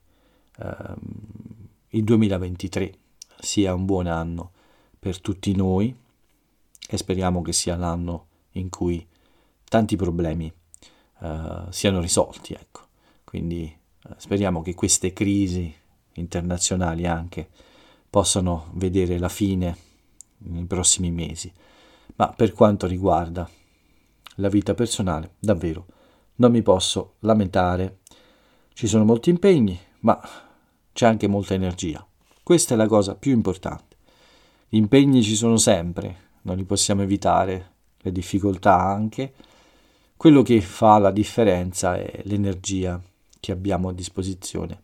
uh, 0.58 0.94
il 1.90 2.04
2023 2.04 2.94
sia 3.40 3.74
un 3.74 3.86
buon 3.86 4.08
anno 4.08 4.52
per 5.00 5.20
tutti 5.22 5.56
noi 5.56 5.96
e 6.88 6.98
speriamo 6.98 7.42
che 7.42 7.54
sia 7.54 7.76
l'anno 7.76 8.28
in 8.54 8.70
cui 8.70 9.06
tanti 9.68 9.96
problemi 9.96 10.52
uh, 11.20 11.70
siano 11.70 12.00
risolti. 12.00 12.54
Ecco. 12.54 12.82
Quindi 13.24 13.76
uh, 14.04 14.14
speriamo 14.18 14.62
che 14.62 14.74
queste 14.74 15.14
crisi 15.14 15.74
internazionali 16.14 17.06
anche 17.06 17.50
possano 18.10 18.70
vedere 18.74 19.18
la 19.18 19.30
fine 19.30 19.78
nei 20.38 20.66
prossimi 20.66 21.12
mesi. 21.12 21.52
Ma 22.16 22.30
per 22.30 22.54
quanto 22.54 22.88
riguarda 22.88 23.50
la 24.36 24.50
vita 24.50 24.74
personale, 24.74 25.36
davvero 25.40 25.86
non 26.36 26.52
mi 26.52 26.62
posso 26.62 27.16
lamentare. 27.20 28.00
Ci 28.74 28.88
sono 28.88 29.06
molti 29.06 29.30
impegni, 29.30 29.80
ma 30.00 30.20
c'è 30.92 31.06
anche 31.06 31.28
molta 31.28 31.54
energia. 31.54 32.06
Questa 32.44 32.74
è 32.74 32.78
la 32.78 32.88
cosa 32.88 33.16
più 33.16 33.32
importante. 33.32 33.96
Gli 34.68 34.78
impegni 34.78 35.24
ci 35.24 35.36
sono 35.36 35.58
sempre, 35.58 36.24
non 36.44 36.58
li 36.58 36.64
possiamo 36.64 37.02
evitare, 37.02 37.72
le 38.00 38.12
difficoltà 38.12 38.78
anche. 38.80 39.34
Quello 40.18 40.42
che 40.42 40.62
fa 40.62 40.98
la 40.98 41.12
differenza 41.12 41.96
è 41.96 42.22
l'energia 42.24 43.02
che 43.40 43.52
abbiamo 43.52 43.90
a 43.90 43.94
disposizione 43.94 44.82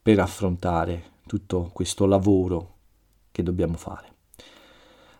per 0.00 0.20
affrontare 0.20 1.12
tutto 1.26 1.70
questo 1.72 2.06
lavoro 2.06 2.72
che 3.32 3.42
dobbiamo 3.42 3.76
fare. 3.76 4.12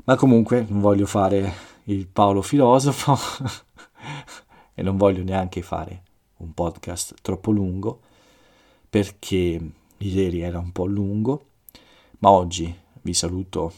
Ma 0.05 0.17
comunque 0.17 0.67
non 0.69 0.81
voglio 0.81 1.07
fare 1.07 1.53
il 1.85 2.07
Paolo 2.07 2.43
filosofo 2.43 3.19
e 4.75 4.83
non 4.83 4.97
voglio 4.97 5.23
neanche 5.23 5.63
fare 5.63 6.03
un 6.39 6.53
podcast 6.53 7.17
troppo 7.21 7.51
lungo 7.51 8.01
perché 8.89 9.61
ieri 9.99 10.41
era 10.41 10.59
un 10.59 10.71
po' 10.71 10.87
lungo, 10.87 11.47
ma 12.19 12.31
oggi 12.31 12.73
vi 13.03 13.13
saluto 13.13 13.73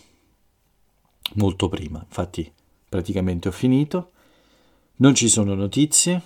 molto 1.35 1.69
prima, 1.69 2.03
infatti 2.07 2.53
praticamente 2.89 3.49
ho 3.49 3.53
finito. 3.53 4.11
Non 4.97 5.15
ci 5.15 5.29
sono 5.29 5.55
notizie 5.55 6.23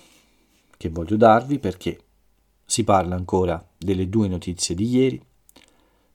che 0.77 0.89
voglio 0.89 1.15
darvi 1.15 1.59
perché 1.59 1.99
si 2.65 2.83
parla 2.83 3.15
ancora 3.15 3.65
delle 3.77 4.09
due 4.09 4.27
notizie 4.27 4.75
di 4.75 4.89
ieri. 4.89 5.21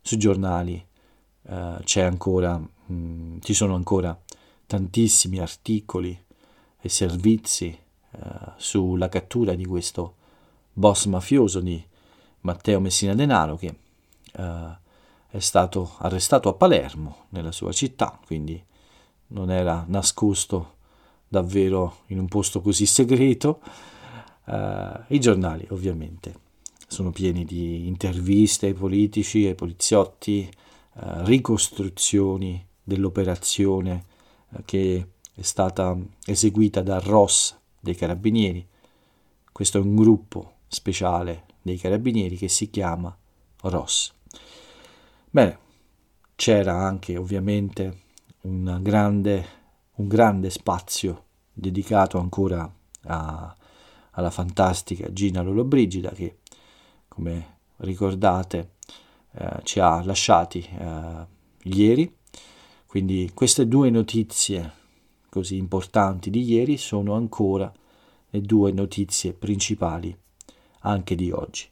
Sui 0.00 0.18
giornali 0.18 0.84
eh, 1.42 1.76
c'è 1.82 2.02
ancora, 2.02 2.56
mh, 2.58 2.94
mm, 2.94 3.38
ci 3.40 3.54
sono 3.54 3.74
ancora 3.74 4.18
tantissimi 4.66 5.38
articoli 5.38 6.24
e 6.80 6.88
servizi 6.88 7.66
eh, 7.66 8.18
sulla 8.56 9.08
cattura 9.08 9.54
di 9.54 9.64
questo 9.64 10.14
boss 10.72 11.06
mafioso 11.06 11.60
di 11.60 11.82
Matteo 12.40 12.80
Messina 12.80 13.14
Denaro 13.14 13.56
che 13.56 13.74
eh, 14.32 14.84
è 15.28 15.38
stato 15.38 15.92
arrestato 15.98 16.48
a 16.48 16.54
Palermo, 16.54 17.26
nella 17.30 17.52
sua 17.52 17.72
città, 17.72 18.18
quindi 18.24 18.62
non 19.28 19.50
era 19.50 19.84
nascosto 19.88 20.74
davvero 21.28 21.98
in 22.06 22.18
un 22.18 22.28
posto 22.28 22.60
così 22.60 22.86
segreto. 22.86 23.60
Eh, 24.46 25.00
I 25.08 25.20
giornali 25.20 25.66
ovviamente 25.70 26.44
sono 26.86 27.10
pieni 27.10 27.44
di 27.44 27.86
interviste 27.86 28.66
ai 28.66 28.74
politici, 28.74 29.44
ai 29.44 29.54
poliziotti, 29.54 30.48
eh, 30.48 31.24
ricostruzioni 31.24 32.64
dell'operazione 32.82 34.04
che 34.64 35.08
è 35.34 35.42
stata 35.42 35.96
eseguita 36.24 36.82
da 36.82 36.98
Ross 36.98 37.56
dei 37.80 37.94
Carabinieri. 37.94 38.66
Questo 39.52 39.78
è 39.78 39.80
un 39.80 39.94
gruppo 39.94 40.54
speciale 40.68 41.44
dei 41.62 41.78
carabinieri 41.78 42.36
che 42.36 42.48
si 42.48 42.70
chiama 42.70 43.16
Ross. 43.62 44.12
Bene, 45.30 45.58
c'era 46.34 46.74
anche 46.74 47.16
ovviamente 47.16 48.02
grande, 48.40 49.46
un 49.94 50.06
grande 50.06 50.50
spazio 50.50 51.24
dedicato 51.52 52.18
ancora 52.18 52.70
a, 53.04 53.56
alla 54.10 54.30
fantastica 54.30 55.12
Gina 55.12 55.42
Lollobrigida 55.42 56.10
che, 56.10 56.38
come 57.08 57.58
ricordate, 57.78 58.74
eh, 59.32 59.60
ci 59.64 59.80
ha 59.80 60.04
lasciati 60.04 60.60
eh, 60.60 61.26
ieri. 61.64 62.15
Quindi 62.86 63.30
queste 63.34 63.66
due 63.66 63.90
notizie 63.90 64.72
così 65.28 65.56
importanti 65.56 66.30
di 66.30 66.42
ieri 66.44 66.76
sono 66.78 67.14
ancora 67.14 67.70
le 68.30 68.40
due 68.40 68.72
notizie 68.72 69.32
principali 69.34 70.16
anche 70.80 71.14
di 71.14 71.30
oggi. 71.30 71.68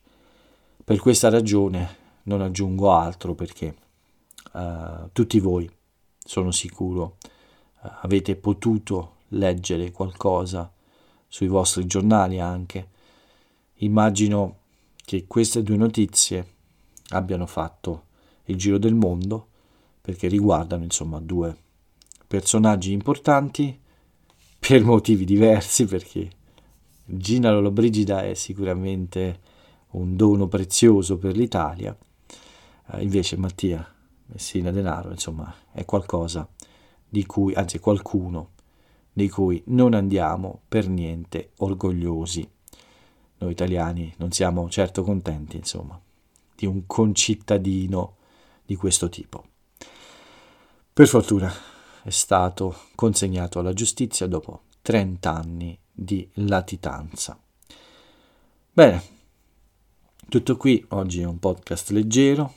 Per 0.84 0.98
questa 0.98 1.30
ragione 1.30 1.96
non 2.24 2.42
aggiungo 2.42 2.92
altro 2.92 3.34
perché 3.34 3.74
uh, 4.52 5.08
tutti 5.12 5.38
voi, 5.40 5.70
sono 6.18 6.50
sicuro, 6.50 7.16
uh, 7.80 7.88
avete 8.02 8.36
potuto 8.36 9.16
leggere 9.28 9.90
qualcosa 9.92 10.70
sui 11.26 11.48
vostri 11.48 11.86
giornali 11.86 12.40
anche. 12.40 12.90
Immagino 13.76 14.58
che 14.96 15.26
queste 15.26 15.62
due 15.62 15.76
notizie 15.76 16.54
abbiano 17.08 17.46
fatto 17.46 18.06
il 18.44 18.56
giro 18.56 18.78
del 18.78 18.94
mondo 18.94 19.48
perché 20.04 20.28
riguardano 20.28 20.84
insomma 20.84 21.18
due 21.18 21.56
personaggi 22.26 22.92
importanti 22.92 23.80
per 24.58 24.84
motivi 24.84 25.24
diversi 25.24 25.86
perché 25.86 26.28
Gina 27.06 27.50
Lollobrigida 27.50 28.22
è 28.22 28.34
sicuramente 28.34 29.40
un 29.92 30.14
dono 30.14 30.46
prezioso 30.46 31.16
per 31.16 31.34
l'Italia, 31.34 31.96
eh, 32.92 33.02
invece 33.02 33.38
Mattia 33.38 33.94
Messina 34.26 34.70
Denaro, 34.70 35.10
insomma, 35.10 35.54
è 35.72 35.86
qualcosa 35.86 36.46
di 37.08 37.24
cui, 37.24 37.54
anzi 37.54 37.78
qualcuno 37.78 38.50
di 39.10 39.30
cui 39.30 39.62
non 39.68 39.94
andiamo 39.94 40.60
per 40.68 40.86
niente 40.86 41.52
orgogliosi. 41.58 42.46
Noi 43.38 43.52
italiani 43.52 44.12
non 44.18 44.32
siamo 44.32 44.68
certo 44.68 45.02
contenti, 45.02 45.56
insomma, 45.56 45.98
di 46.54 46.66
un 46.66 46.86
concittadino 46.86 48.16
di 48.66 48.76
questo 48.76 49.08
tipo. 49.08 49.44
Per 50.94 51.08
fortuna 51.08 51.52
è 52.04 52.10
stato 52.10 52.82
consegnato 52.94 53.58
alla 53.58 53.72
giustizia 53.72 54.28
dopo 54.28 54.66
30 54.80 55.28
anni 55.28 55.76
di 55.90 56.30
latitanza. 56.34 57.36
Bene, 58.72 59.02
Tutto 60.28 60.56
qui, 60.56 60.84
oggi 60.90 61.20
è 61.20 61.24
un 61.24 61.40
podcast 61.40 61.90
leggero, 61.90 62.54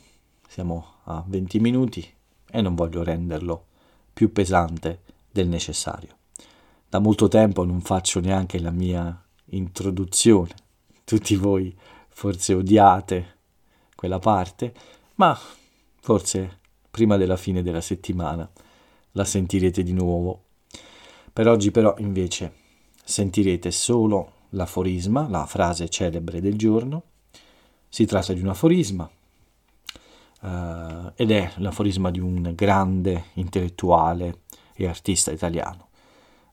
siamo 0.48 0.98
a 1.06 1.24
20 1.26 1.58
minuti 1.58 2.14
e 2.48 2.60
non 2.60 2.76
voglio 2.76 3.02
renderlo 3.02 3.66
più 4.12 4.30
pesante 4.30 5.02
del 5.32 5.48
necessario. 5.48 6.16
Da 6.88 7.00
molto 7.00 7.26
tempo 7.26 7.64
non 7.64 7.80
faccio 7.80 8.20
neanche 8.20 8.60
la 8.60 8.70
mia 8.70 9.20
introduzione. 9.46 10.54
Tutti 11.02 11.34
voi 11.34 11.76
forse 12.08 12.54
odiate 12.54 13.38
quella 13.96 14.20
parte, 14.20 14.72
ma 15.16 15.36
forse 16.00 16.57
prima 16.90 17.16
della 17.16 17.36
fine 17.36 17.62
della 17.62 17.80
settimana 17.80 18.48
la 19.12 19.24
sentirete 19.24 19.82
di 19.82 19.92
nuovo. 19.92 20.42
Per 21.32 21.48
oggi 21.48 21.70
però 21.70 21.94
invece 21.98 22.52
sentirete 23.04 23.70
solo 23.70 24.32
l'aforisma, 24.50 25.28
la 25.28 25.46
frase 25.46 25.88
celebre 25.88 26.40
del 26.40 26.56
giorno. 26.56 27.02
Si 27.88 28.04
tratta 28.04 28.32
di 28.32 28.40
un 28.42 28.48
aforisma 28.48 29.08
uh, 30.40 31.12
ed 31.14 31.30
è 31.30 31.52
l'aforisma 31.56 32.10
di 32.10 32.20
un 32.20 32.52
grande 32.54 33.26
intellettuale 33.34 34.40
e 34.74 34.86
artista 34.86 35.30
italiano. 35.30 35.86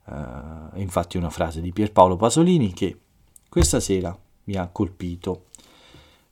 Uh, 0.06 0.80
infatti 0.80 1.18
una 1.18 1.30
frase 1.30 1.62
di 1.62 1.74
Pierpaolo 1.74 2.16
Pasolini 2.16 2.74
che 2.74 2.98
questa 3.50 3.80
sera 3.80 4.16
mi 4.44 4.56
ha 4.56 4.68
colpito 4.68 5.46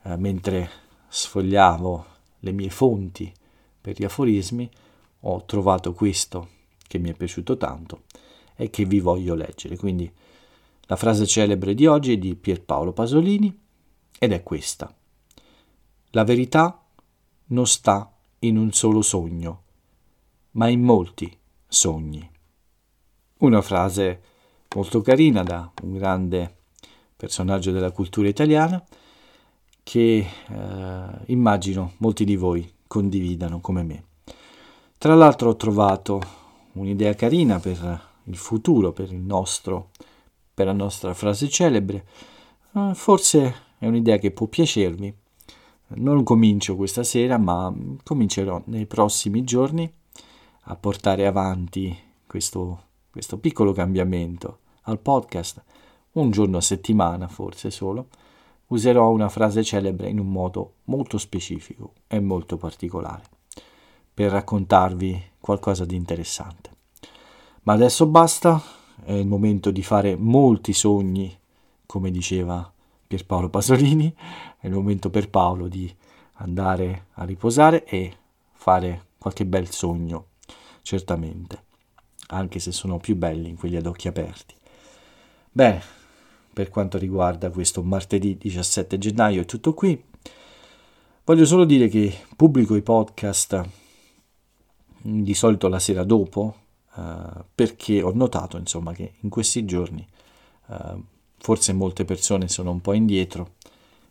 uh, 0.03 0.13
mentre 0.15 0.69
sfogliavo 1.07 2.05
le 2.39 2.51
mie 2.51 2.69
fonti 2.69 3.33
per 3.83 3.99
gli 3.99 4.05
aforismi, 4.05 4.69
ho 5.25 5.43
trovato 5.43 5.91
questo 5.91 6.47
che 6.87 6.99
mi 6.99 7.09
è 7.09 7.13
piaciuto 7.13 7.57
tanto 7.57 8.03
e 8.55 8.69
che 8.69 8.85
vi 8.85 9.01
voglio 9.01 9.35
leggere. 9.35 9.75
Quindi 9.75 10.09
la 10.83 10.95
frase 10.95 11.27
celebre 11.27 11.73
di 11.73 11.85
oggi 11.85 12.13
è 12.13 12.17
di 12.17 12.33
Pierpaolo 12.35 12.93
Pasolini 12.93 13.53
ed 14.17 14.31
è 14.31 14.41
questa. 14.41 14.95
La 16.11 16.23
verità 16.23 16.81
non 17.47 17.67
sta 17.67 18.09
in 18.39 18.57
un 18.57 18.71
solo 18.71 19.01
sogno, 19.01 19.63
ma 20.51 20.69
in 20.69 20.81
molti 20.81 21.37
sogni. 21.67 22.31
Una 23.39 23.61
frase 23.61 24.21
molto 24.75 25.01
carina 25.01 25.43
da 25.43 25.69
un 25.81 25.91
grande 25.91 26.55
personaggio 27.17 27.71
della 27.71 27.91
cultura 27.91 28.29
italiana 28.29 28.81
che 29.83 30.25
eh, 30.47 31.05
immagino 31.25 31.95
molti 31.97 32.23
di 32.23 32.37
voi 32.37 32.73
condividano 32.93 33.59
come 33.59 33.81
me. 33.81 34.03
Tra 34.99 35.15
l'altro 35.15 35.49
ho 35.49 35.55
trovato 35.55 36.21
un'idea 36.73 37.15
carina 37.15 37.59
per 37.59 38.11
il 38.25 38.37
futuro, 38.37 38.91
per 38.91 39.11
il 39.11 39.19
nostro, 39.19 39.89
per 40.53 40.67
la 40.67 40.73
nostra 40.73 41.15
frase 41.15 41.49
celebre. 41.49 42.05
Eh, 42.71 42.91
forse 42.93 43.55
è 43.79 43.87
un'idea 43.87 44.17
che 44.17 44.29
può 44.29 44.45
piacervi. 44.45 45.11
Non 45.95 46.23
comincio 46.23 46.75
questa 46.75 47.01
sera, 47.01 47.39
ma 47.39 47.73
comincerò 48.03 48.61
nei 48.65 48.85
prossimi 48.85 49.43
giorni 49.43 49.91
a 50.65 50.75
portare 50.75 51.25
avanti 51.25 51.97
questo, 52.27 52.81
questo 53.09 53.39
piccolo 53.39 53.73
cambiamento 53.73 54.59
al 54.83 54.99
podcast, 54.99 55.63
un 56.11 56.29
giorno 56.29 56.57
a 56.57 56.61
settimana 56.61 57.27
forse 57.27 57.71
solo 57.71 58.07
userò 58.67 59.09
una 59.09 59.29
frase 59.29 59.63
celebre 59.63 60.09
in 60.09 60.19
un 60.19 60.31
modo 60.31 60.75
molto 60.85 61.17
specifico 61.17 61.93
e 62.07 62.19
molto 62.19 62.57
particolare 62.57 63.23
per 64.13 64.31
raccontarvi 64.31 65.31
qualcosa 65.39 65.85
di 65.85 65.95
interessante. 65.95 66.69
Ma 67.63 67.73
adesso 67.73 68.05
basta, 68.05 68.61
è 69.03 69.13
il 69.13 69.27
momento 69.27 69.71
di 69.71 69.81
fare 69.81 70.15
molti 70.15 70.73
sogni, 70.73 71.35
come 71.85 72.11
diceva 72.11 72.71
Pierpaolo 73.07 73.49
Pasolini, 73.49 74.13
è 74.59 74.67
il 74.67 74.73
momento 74.73 75.09
per 75.09 75.29
Paolo 75.29 75.67
di 75.67 75.93
andare 76.33 77.07
a 77.13 77.23
riposare 77.23 77.85
e 77.85 78.15
fare 78.51 79.07
qualche 79.17 79.45
bel 79.45 79.71
sogno, 79.71 80.27
certamente, 80.81 81.63
anche 82.27 82.59
se 82.59 82.71
sono 82.71 82.97
più 82.97 83.15
belli 83.15 83.55
quelli 83.55 83.77
ad 83.77 83.85
occhi 83.85 84.07
aperti. 84.07 84.53
Bene, 85.51 85.81
per 86.53 86.69
quanto 86.69 86.97
riguarda 86.97 87.49
questo 87.49 87.81
martedì 87.81 88.37
17 88.37 88.97
gennaio 88.97 89.41
è 89.41 89.45
tutto 89.45 89.73
qui. 89.73 90.01
Voglio 91.25 91.45
solo 91.45 91.65
dire 91.65 91.87
che 91.87 92.13
pubblico 92.35 92.75
i 92.75 92.81
podcast 92.81 93.69
mm, 95.07 95.21
di 95.21 95.33
solito 95.33 95.67
la 95.67 95.79
sera 95.79 96.03
dopo 96.03 96.55
uh, 96.95 97.43
perché 97.55 98.01
ho 98.01 98.11
notato 98.13 98.57
insomma 98.57 98.93
che 98.93 99.13
in 99.21 99.29
questi 99.29 99.63
giorni 99.65 100.05
uh, 100.67 101.01
forse 101.37 101.73
molte 101.73 102.05
persone 102.05 102.47
sono 102.49 102.71
un 102.71 102.81
po' 102.81 102.93
indietro 102.93 103.53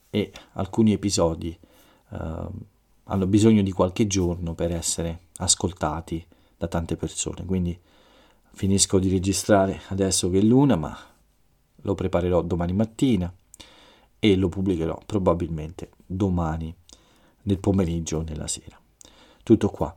e 0.08 0.32
alcuni 0.54 0.92
episodi 0.92 1.56
uh, 2.08 2.16
hanno 3.04 3.26
bisogno 3.26 3.62
di 3.62 3.72
qualche 3.72 4.06
giorno 4.06 4.54
per 4.54 4.72
essere 4.72 5.26
ascoltati 5.36 6.24
da 6.56 6.66
tante 6.66 6.96
persone 6.96 7.44
quindi 7.44 7.78
finisco 8.54 8.98
di 8.98 9.10
registrare 9.10 9.82
adesso 9.88 10.30
che 10.30 10.38
è 10.38 10.42
l'una 10.42 10.76
ma 10.76 11.11
lo 11.82 11.94
preparerò 11.94 12.42
domani 12.42 12.72
mattina 12.72 13.32
e 14.18 14.36
lo 14.36 14.48
pubblicherò 14.48 15.00
probabilmente 15.04 15.90
domani 16.06 16.74
nel 17.42 17.58
pomeriggio 17.58 18.18
o 18.18 18.22
nella 18.22 18.46
sera. 18.46 18.80
Tutto 19.42 19.68
qua. 19.68 19.94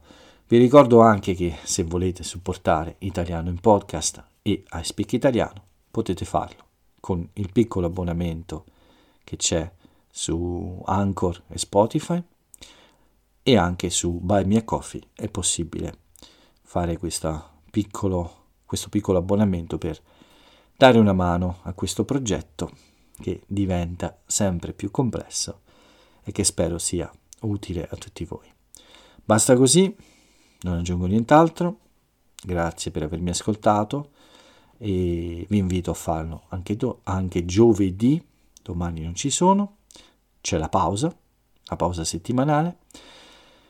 Vi 0.48 0.58
ricordo 0.58 1.02
anche 1.02 1.34
che 1.34 1.56
se 1.64 1.84
volete 1.84 2.24
supportare 2.24 2.96
Italiano 3.00 3.50
in 3.50 3.60
podcast 3.60 4.24
e 4.42 4.64
iSpeak 4.72 5.14
Italiano 5.14 5.64
potete 5.90 6.26
farlo 6.26 6.64
con 7.00 7.28
il 7.34 7.52
piccolo 7.52 7.88
abbonamento 7.88 8.66
che 9.24 9.38
c'è 9.38 9.72
su 10.10 10.82
Anchor 10.86 11.44
e 11.48 11.58
Spotify 11.58 12.24
e 13.44 13.58
anche 13.58 13.90
su 13.90 14.20
Buy 14.20 14.46
Me 14.46 14.58
a 14.58 14.64
Coffee 14.64 15.02
è 15.14 15.30
possibile 15.30 15.98
fare 16.64 16.98
piccolo, 17.70 18.46
questo 18.66 18.90
piccolo 18.90 19.18
abbonamento 19.20 19.78
per 19.78 20.02
dare 20.78 21.00
una 21.00 21.14
mano 21.14 21.60
a 21.64 21.74
questo 21.74 22.04
progetto 22.04 22.72
che 23.18 23.44
diventa 23.48 24.20
sempre 24.26 24.74
più 24.74 24.92
complesso 24.92 25.62
e 26.24 26.34
che 26.34 26.44
spero 26.44 26.78
sia 26.78 27.10
utile 27.42 27.88
a 27.90 27.96
tutti 27.96 28.26
voi. 28.26 28.52
Basta 29.24 29.56
così, 29.56 29.96
non 30.62 30.80
aggiungo 30.80 31.06
nient'altro, 31.06 31.80
grazie 32.44 32.92
per 32.92 33.04
avermi 33.04 33.30
ascoltato 33.30 34.12
e 34.78 35.46
vi 35.48 35.58
invito 35.58 35.92
a 35.92 35.96
farlo 35.96 36.44
anche, 36.50 36.76
do, 36.76 37.00
anche 37.04 37.46
giovedì, 37.46 38.22
domani 38.62 39.02
non 39.02 39.16
ci 39.16 39.30
sono, 39.30 39.78
c'è 40.42 40.58
la 40.58 40.68
pausa, 40.70 41.16
la 41.64 41.76
pausa 41.78 42.04
settimanale, 42.04 42.80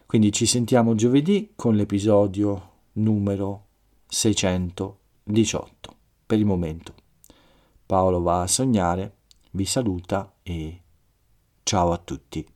quindi 0.08 0.32
ci 0.32 0.48
sentiamo 0.48 0.96
giovedì 0.96 1.52
con 1.56 1.76
l'episodio 1.76 2.72
numero 2.94 3.66
618 4.08 5.95
per 6.26 6.38
il 6.40 6.46
momento. 6.46 6.94
Paolo 7.86 8.22
va 8.22 8.42
a 8.42 8.48
sognare, 8.48 9.18
vi 9.52 9.66
saluta 9.66 10.34
e 10.42 10.82
ciao 11.64 11.92
a 11.92 11.98
tutti. 11.98 12.55